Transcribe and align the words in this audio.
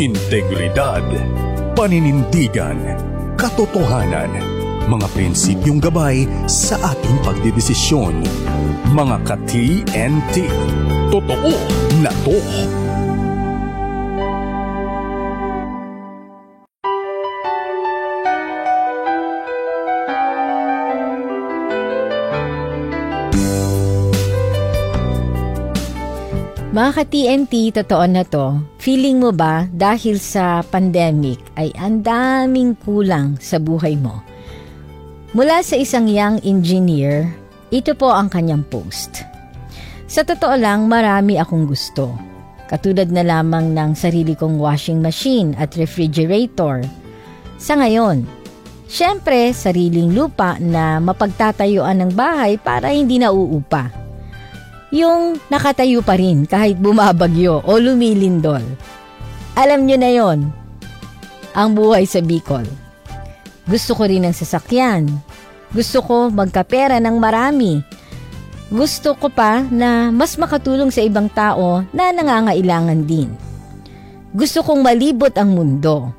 integridad, 0.00 1.04
paninindigan, 1.76 2.80
katotohanan, 3.36 4.32
mga 4.88 5.06
prinsipyong 5.12 5.76
gabay 5.76 6.24
sa 6.48 6.80
ating 6.96 7.20
pagdidesisyon. 7.20 8.24
Mga 8.96 9.16
ka-TNT, 9.28 10.48
totoo 11.12 11.52
na 12.00 12.08
to. 12.24 12.89
Mga 26.70 27.02
ka-TNT, 27.02 27.54
totoo 27.82 28.06
na 28.06 28.22
to. 28.22 28.62
Feeling 28.78 29.18
mo 29.18 29.34
ba 29.34 29.66
dahil 29.74 30.22
sa 30.22 30.62
pandemic 30.62 31.42
ay 31.58 31.74
ang 31.74 31.98
daming 31.98 32.78
kulang 32.78 33.34
sa 33.42 33.58
buhay 33.58 33.98
mo? 33.98 34.22
Mula 35.34 35.66
sa 35.66 35.74
isang 35.74 36.06
young 36.06 36.38
engineer, 36.46 37.26
ito 37.74 37.90
po 37.98 38.14
ang 38.14 38.30
kanyang 38.30 38.62
post. 38.62 39.26
Sa 40.06 40.22
totoo 40.22 40.54
lang, 40.54 40.86
marami 40.86 41.42
akong 41.42 41.66
gusto. 41.66 42.14
Katulad 42.70 43.10
na 43.10 43.26
lamang 43.26 43.74
ng 43.74 43.98
sarili 43.98 44.38
kong 44.38 44.54
washing 44.54 45.02
machine 45.02 45.58
at 45.58 45.74
refrigerator. 45.74 46.86
Sa 47.58 47.82
ngayon, 47.82 48.22
syempre 48.86 49.50
sariling 49.50 50.14
lupa 50.14 50.54
na 50.62 51.02
mapagtatayuan 51.02 51.98
ng 51.98 52.10
bahay 52.14 52.62
para 52.62 52.94
hindi 52.94 53.18
nauupa 53.18 53.99
yung 54.90 55.38
nakatayo 55.50 56.02
pa 56.02 56.18
rin 56.18 56.46
kahit 56.46 56.78
bumabagyo 56.78 57.62
o 57.62 57.72
lumilindol. 57.78 58.62
Alam 59.54 59.86
nyo 59.86 59.96
na 59.98 60.10
yon 60.10 60.38
ang 61.54 61.74
buhay 61.74 62.06
sa 62.06 62.22
Bicol. 62.22 62.66
Gusto 63.66 63.94
ko 63.94 64.06
rin 64.06 64.26
ng 64.26 64.34
sasakyan. 64.34 65.06
Gusto 65.70 66.02
ko 66.02 66.16
magkapera 66.30 66.98
ng 66.98 67.16
marami. 67.18 67.78
Gusto 68.70 69.18
ko 69.18 69.30
pa 69.30 69.62
na 69.66 70.10
mas 70.14 70.38
makatulong 70.38 70.94
sa 70.94 71.02
ibang 71.02 71.30
tao 71.30 71.82
na 71.90 72.10
nangangailangan 72.10 73.02
din. 73.06 73.30
Gusto 74.30 74.62
kong 74.62 74.82
malibot 74.86 75.34
ang 75.34 75.54
mundo. 75.54 76.14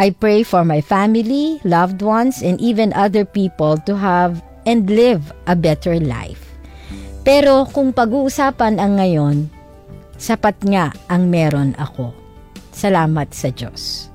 I 0.00 0.12
pray 0.12 0.44
for 0.44 0.64
my 0.64 0.80
family, 0.80 1.60
loved 1.64 2.00
ones, 2.00 2.40
and 2.40 2.56
even 2.60 2.96
other 2.96 3.24
people 3.24 3.76
to 3.84 3.96
have 3.96 4.40
and 4.64 4.88
live 4.88 5.32
a 5.44 5.52
better 5.52 6.00
life. 6.00 6.49
Pero 7.30 7.62
kung 7.62 7.94
pag-uusapan 7.94 8.82
ang 8.82 8.98
ngayon, 8.98 9.46
sapat 10.18 10.58
nga 10.66 10.90
ang 11.06 11.30
meron 11.30 11.78
ako. 11.78 12.10
Salamat 12.74 13.30
sa 13.30 13.54
Diyos. 13.54 14.10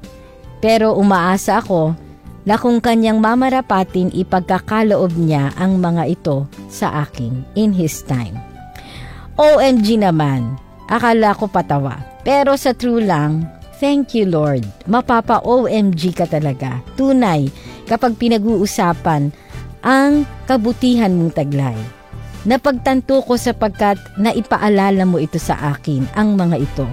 Pero 0.59 0.99
umaasa 0.99 1.63
ako 1.63 1.95
na 2.43 2.59
kung 2.59 2.83
kanyang 2.83 3.23
mamarapatin 3.23 4.11
ipagkakaloob 4.11 5.15
niya 5.15 5.55
ang 5.55 5.79
mga 5.79 6.11
ito 6.11 6.43
sa 6.67 7.07
akin 7.07 7.47
in 7.55 7.71
His 7.71 8.03
time. 8.03 8.35
OMG 9.39 9.95
naman, 9.95 10.59
akala 10.91 11.31
ko 11.39 11.47
patawa. 11.47 11.95
Pero 12.27 12.59
sa 12.59 12.75
true 12.75 12.99
lang, 12.99 13.47
thank 13.79 14.11
you 14.11 14.27
Lord. 14.27 14.67
Mapapa-OMG 14.91 16.19
ka 16.19 16.27
talaga. 16.27 16.83
Tunay 16.99 17.47
kapag 17.87 18.19
pinag-uusapan 18.19 19.31
ang 19.87 20.27
kabutihan 20.51 21.15
mong 21.15 21.31
taglay. 21.31 21.94
Napagtanto 22.45 23.25
ko 23.25 23.41
sapagkat 23.41 23.97
naipaalala 24.21 25.01
mo 25.09 25.17
ito 25.17 25.41
sa 25.41 25.73
akin, 25.73 26.05
ang 26.13 26.37
mga 26.37 26.61
ito, 26.61 26.85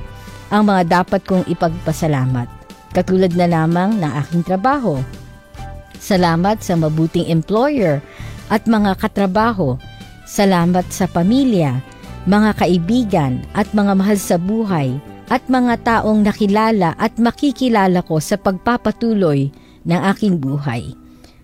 ang 0.49 0.65
mga 0.65 1.05
dapat 1.05 1.21
kong 1.29 1.45
ipagpasalamat. 1.45 2.49
Katulad 2.97 3.37
na 3.37 3.45
lamang 3.45 4.01
ng 4.01 4.13
aking 4.25 4.49
trabaho. 4.49 4.97
Salamat 6.01 6.65
sa 6.65 6.73
mabuting 6.77 7.29
employer 7.29 8.01
at 8.49 8.65
mga 8.65 8.97
katrabaho. 8.97 9.77
Salamat 10.25 10.89
sa 10.89 11.05
pamilya, 11.05 11.85
mga 12.25 12.57
kaibigan 12.57 13.45
at 13.53 13.69
mga 13.77 13.93
mahal 13.93 14.17
sa 14.17 14.41
buhay 14.41 14.97
at 15.29 15.45
mga 15.53 15.85
taong 15.85 16.25
nakilala 16.25 16.97
at 16.97 17.17
makikilala 17.21 18.01
ko 18.05 18.21
sa 18.25 18.41
pagpapatuloy 18.41 19.53
ng 19.85 20.01
aking 20.17 20.41
buhay. 20.41 20.97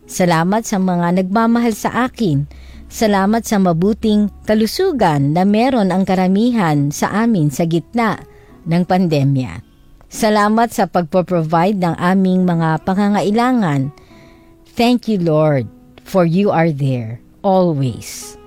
Salamat 0.09 0.65
sa 0.65 0.81
mga 0.81 1.21
nagmamahal 1.21 1.77
sa 1.77 2.09
akin 2.09 2.49
Salamat 2.89 3.45
sa 3.45 3.61
mabuting 3.61 4.33
kalusugan 4.49 5.37
na 5.37 5.45
meron 5.45 5.93
ang 5.93 6.09
karamihan 6.09 6.89
sa 6.89 7.13
amin 7.25 7.53
sa 7.53 7.69
gitna 7.69 8.25
ng 8.65 8.83
pandemya. 8.89 9.61
Salamat 10.09 10.73
sa 10.73 10.89
pagpo-provide 10.89 11.77
ng 11.85 11.95
aming 12.01 12.49
mga 12.49 12.81
pangangailangan. 12.89 13.93
Thank 14.73 15.05
you, 15.05 15.21
Lord, 15.21 15.69
for 16.01 16.25
you 16.25 16.49
are 16.49 16.73
there 16.73 17.21
always. 17.45 18.41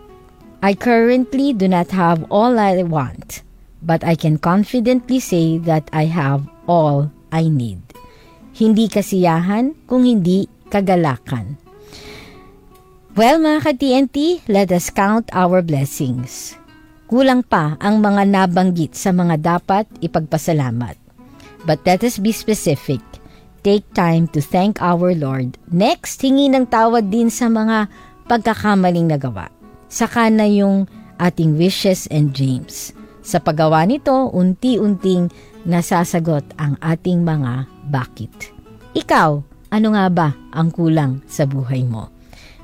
I 0.65 0.73
currently 0.73 1.53
do 1.53 1.69
not 1.69 1.93
have 1.93 2.25
all 2.33 2.57
I 2.57 2.81
want, 2.81 3.45
but 3.85 4.01
I 4.01 4.17
can 4.17 4.41
confidently 4.41 5.21
say 5.21 5.61
that 5.69 5.85
I 5.93 6.09
have 6.09 6.49
all 6.65 7.13
I 7.29 7.45
need. 7.45 7.81
Hindi 8.57 8.89
kasiyahan 8.89 9.85
kung 9.85 10.01
hindi 10.01 10.49
kagalakan. 10.73 11.70
Well 13.11 13.43
mga 13.43 13.59
ka-TNT, 13.67 14.47
let 14.47 14.71
us 14.71 14.87
count 14.87 15.27
our 15.35 15.59
blessings. 15.59 16.55
Kulang 17.11 17.43
pa 17.43 17.75
ang 17.83 17.99
mga 17.99 18.23
nabanggit 18.23 18.95
sa 18.95 19.11
mga 19.11 19.35
dapat 19.35 19.83
ipagpasalamat. 19.99 20.95
But 21.67 21.83
let 21.83 22.07
us 22.07 22.23
be 22.23 22.31
specific. 22.31 23.03
Take 23.67 23.83
time 23.91 24.31
to 24.31 24.39
thank 24.39 24.79
our 24.79 25.11
Lord. 25.11 25.59
Next, 25.67 26.23
hingi 26.23 26.55
ng 26.55 26.71
tawad 26.71 27.11
din 27.11 27.27
sa 27.27 27.51
mga 27.51 27.91
pagkakamaling 28.31 29.11
nagawa. 29.11 29.51
Saka 29.91 30.31
na 30.31 30.47
yung 30.47 30.87
ating 31.19 31.59
wishes 31.59 32.07
and 32.15 32.31
dreams. 32.31 32.95
Sa 33.27 33.43
paggawa 33.43 33.83
nito, 33.91 34.31
unti-unting 34.31 35.27
nasasagot 35.67 36.47
ang 36.55 36.79
ating 36.79 37.27
mga 37.27 37.67
bakit. 37.91 38.55
Ikaw, 38.95 39.43
ano 39.67 39.87
nga 39.99 40.07
ba 40.07 40.29
ang 40.55 40.71
kulang 40.71 41.19
sa 41.27 41.43
buhay 41.43 41.83
mo? 41.83 42.20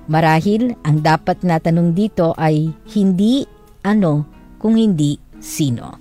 Marahil, 0.08 0.76
ang 0.88 1.04
dapat 1.04 1.44
na 1.44 1.60
tanong 1.60 1.92
dito 1.92 2.32
ay 2.40 2.72
hindi 2.96 3.44
ano 3.84 4.24
kung 4.56 4.80
hindi 4.80 5.20
sino. 5.44 6.00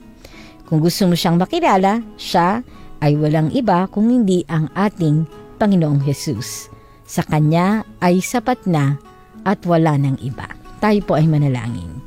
Kung 0.67 0.83
gusto 0.83 1.07
mo 1.11 1.15
siyang 1.15 1.39
makilala, 1.39 2.03
siya 2.19 2.63
ay 3.03 3.19
walang 3.19 3.51
iba 3.55 3.87
kung 3.91 4.11
hindi 4.11 4.43
ang 4.47 4.71
ating 4.75 5.27
Panginoong 5.59 6.03
Hesus. 6.03 6.71
Sa 7.07 7.23
Kanya 7.23 7.87
ay 8.03 8.19
sapat 8.19 8.67
na 8.67 8.99
at 9.47 9.63
wala 9.63 9.95
ng 9.95 10.19
iba. 10.23 10.51
Tayo 10.83 11.01
po 11.07 11.15
ay 11.15 11.31
manalangin. 11.31 12.03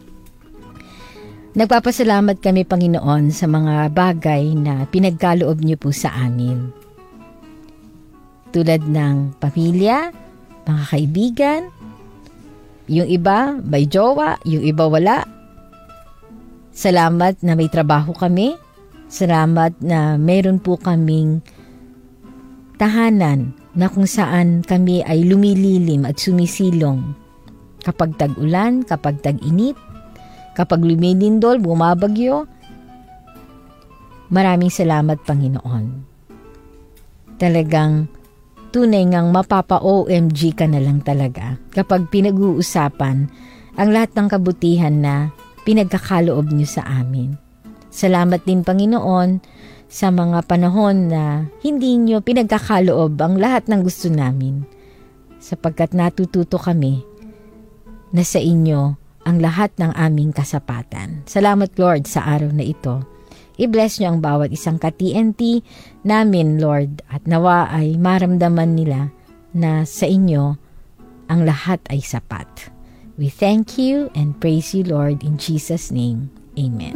Nagpapasalamat 1.55 2.39
kami, 2.43 2.61
Panginoon, 2.67 3.33
sa 3.33 3.49
mga 3.49 3.89
bagay 3.95 4.53
na 4.53 4.85
pinagkaloob 4.85 5.59
niyo 5.63 5.81
po 5.81 5.89
sa 5.89 6.13
amin. 6.13 6.69
Tulad 8.53 8.85
ng 8.85 9.39
pamilya, 9.41 10.13
mga 10.67 10.83
kaibigan, 10.93 11.61
yung 12.89 13.05
iba 13.05 13.53
may 13.61 13.85
jowa, 13.85 14.41
yung 14.44 14.66
iba 14.66 14.89
wala. 14.89 15.23
Salamat 16.73 17.45
na 17.45 17.53
may 17.53 17.69
trabaho 17.69 18.11
kami. 18.17 18.57
Salamat 19.09 19.77
na 19.81 20.17
meron 20.17 20.57
po 20.57 20.77
kaming 20.77 21.41
tahanan 22.81 23.53
na 23.78 23.85
kung 23.89 24.09
saan 24.09 24.66
kami 24.66 25.05
ay 25.05 25.22
lumililim 25.25 26.09
at 26.09 26.17
sumisilong. 26.17 27.13
Kapag 27.85 28.17
tag-ulan, 28.17 28.83
kapag 28.83 29.22
tag-init, 29.22 29.78
kapag 30.57 30.83
lumilindol, 30.83 31.61
bumabagyo. 31.61 32.49
Maraming 34.29 34.69
salamat, 34.69 35.23
Panginoon. 35.25 35.85
Talagang 37.40 38.11
tunay 38.69 39.05
ngang 39.09 39.33
mapapa-OMG 39.33 40.53
ka 40.55 40.66
na 40.69 40.79
lang 40.79 41.01
talaga 41.01 41.57
kapag 41.73 42.07
pinag-uusapan 42.13 43.29
ang 43.79 43.89
lahat 43.89 44.11
ng 44.13 44.27
kabutihan 44.29 44.95
na 44.95 45.16
pinagkakaloob 45.66 46.49
niyo 46.53 46.67
sa 46.69 46.85
amin. 46.85 47.37
Salamat 47.89 48.45
din 48.45 48.61
Panginoon 48.61 49.41
sa 49.89 50.13
mga 50.13 50.45
panahon 50.45 51.09
na 51.09 51.49
hindi 51.66 51.97
niyo 51.97 52.21
pinagkakaloob 52.21 53.17
ang 53.17 53.41
lahat 53.41 53.66
ng 53.66 53.81
gusto 53.81 54.07
namin 54.13 54.61
sapagkat 55.41 55.97
natututo 55.97 56.61
kami 56.61 57.01
na 58.13 58.21
sa 58.21 58.37
inyo 58.37 58.93
ang 59.25 59.37
lahat 59.41 59.73
ng 59.77 59.93
aming 59.97 60.33
kasapatan. 60.33 61.25
Salamat 61.25 61.73
Lord 61.77 62.05
sa 62.05 62.25
araw 62.25 62.53
na 62.53 62.66
ito. 62.66 63.18
I-bless 63.59 64.00
niyo 64.00 64.16
ang 64.16 64.20
bawat 64.23 64.56
isang 64.56 64.79
ka-TNT 64.79 65.61
namin, 66.08 66.64
Lord, 66.64 67.03
at 67.11 67.28
nawa 67.28 67.67
ay 67.70 68.00
maramdaman 68.00 68.73
nila 68.73 69.11
na 69.52 69.84
sa 69.84 70.08
inyo 70.08 70.56
ang 71.29 71.41
lahat 71.46 71.84
ay 71.91 72.00
sapat. 72.02 72.72
We 73.20 73.28
thank 73.28 73.76
you 73.76 74.08
and 74.16 74.40
praise 74.40 74.72
you, 74.72 74.88
Lord, 74.88 75.28
in 75.28 75.35
Jesus' 75.35 75.91
name. 75.91 76.32
Amen. 76.56 76.96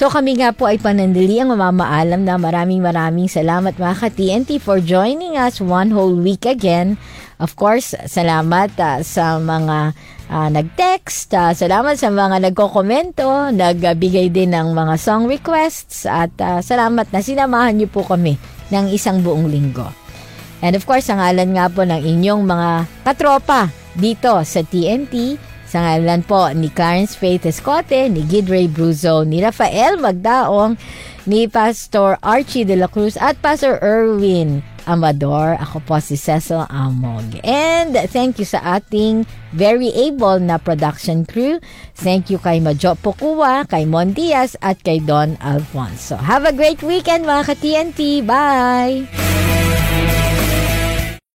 So 0.00 0.08
kami 0.08 0.40
nga 0.40 0.56
po 0.56 0.64
ay 0.64 0.80
panandali 0.80 1.44
ang 1.44 1.52
mamamaalam 1.52 2.24
na 2.24 2.40
maraming 2.40 2.80
maraming 2.80 3.28
salamat 3.28 3.76
mga 3.76 4.00
ka-TNT 4.00 4.56
for 4.56 4.80
joining 4.80 5.36
us 5.36 5.60
one 5.60 5.92
whole 5.92 6.16
week 6.16 6.48
again. 6.48 6.96
Of 7.36 7.52
course, 7.52 7.92
salamat 8.08 8.80
uh, 8.80 9.04
sa 9.04 9.36
mga 9.36 9.92
uh, 10.32 10.48
nag-text, 10.56 11.36
uh, 11.36 11.52
salamat 11.52 12.00
sa 12.00 12.08
mga 12.08 12.48
nagko-komento, 12.48 13.52
nagbigay 13.52 14.32
din 14.32 14.56
ng 14.56 14.72
mga 14.72 14.96
song 14.96 15.28
requests 15.28 16.08
at 16.08 16.32
uh, 16.40 16.64
salamat 16.64 17.04
na 17.12 17.20
sinamahan 17.20 17.76
niyo 17.76 17.92
po 17.92 18.00
kami 18.00 18.40
ng 18.72 18.88
isang 18.96 19.20
buong 19.20 19.52
linggo. 19.52 19.84
And 20.64 20.80
of 20.80 20.88
course, 20.88 21.12
ang 21.12 21.20
ngalan 21.20 21.52
nga 21.52 21.68
po 21.68 21.84
ng 21.84 22.00
inyong 22.00 22.48
mga 22.48 22.70
katropa 23.04 23.68
dito 23.92 24.32
sa 24.48 24.64
TNT, 24.64 25.36
sa 25.70 25.86
ngalan 25.86 26.26
po 26.26 26.50
ni 26.50 26.66
Clarence 26.66 27.14
Faith 27.14 27.46
Escote, 27.46 28.10
ni 28.10 28.26
Gidray 28.26 28.66
Bruzo, 28.66 29.22
ni 29.22 29.38
Rafael 29.38 30.02
Magdaong, 30.02 30.74
ni 31.30 31.46
Pastor 31.46 32.18
Archie 32.26 32.66
de 32.66 32.74
la 32.74 32.90
Cruz 32.90 33.14
at 33.22 33.38
Pastor 33.38 33.78
Erwin 33.78 34.66
Amador. 34.90 35.54
Ako 35.62 35.78
po 35.86 36.02
si 36.02 36.18
Cecil 36.18 36.66
Amog. 36.66 37.38
And 37.46 37.94
thank 38.10 38.42
you 38.42 38.48
sa 38.50 38.82
ating 38.82 39.30
very 39.54 39.94
able 39.94 40.42
na 40.42 40.58
production 40.58 41.22
crew. 41.22 41.62
Thank 41.94 42.34
you 42.34 42.42
kay 42.42 42.58
Majo 42.58 42.98
Pokua, 42.98 43.62
kay 43.70 43.86
Mon 43.86 44.10
Diaz 44.10 44.58
at 44.58 44.82
kay 44.82 44.98
Don 44.98 45.38
Alfonso. 45.38 46.18
Have 46.18 46.42
a 46.42 46.54
great 46.56 46.82
weekend 46.82 47.30
mga 47.30 47.54
ka-TNT. 47.54 48.26
Bye! 48.26 49.06